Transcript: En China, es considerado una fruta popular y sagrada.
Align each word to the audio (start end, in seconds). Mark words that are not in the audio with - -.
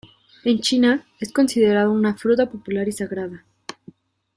En 0.45 0.59
China, 0.61 1.05
es 1.19 1.31
considerado 1.31 1.91
una 1.91 2.15
fruta 2.17 2.49
popular 2.49 2.87
y 2.87 2.91
sagrada. 2.91 3.45